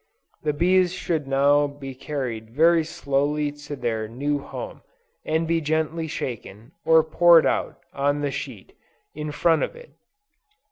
The 0.41 0.51
bees 0.53 0.93
should 0.93 1.27
now 1.27 1.67
be 1.67 1.93
carried 1.93 2.49
very 2.49 2.83
slowly 2.83 3.51
to 3.51 3.75
their 3.75 4.07
new 4.07 4.39
home, 4.39 4.81
and 5.23 5.47
be 5.47 5.61
gently 5.61 6.07
shaken, 6.07 6.71
or 6.83 7.03
poured 7.03 7.45
out, 7.45 7.77
on 7.93 8.21
the 8.21 8.31
sheet, 8.31 8.73
in 9.13 9.31
front 9.31 9.61
of 9.61 9.75
it. 9.75 9.91